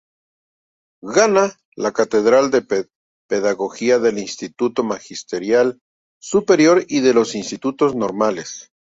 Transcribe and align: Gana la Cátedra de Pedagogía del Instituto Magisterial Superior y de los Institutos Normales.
Gana 1.15 1.41
la 1.85 1.89
Cátedra 1.93 2.47
de 2.47 2.61
Pedagogía 3.29 3.99
del 3.99 4.17
Instituto 4.17 4.83
Magisterial 4.83 5.79
Superior 6.19 6.83
y 6.87 7.01
de 7.01 7.13
los 7.13 7.35
Institutos 7.35 7.95
Normales. 7.95 8.71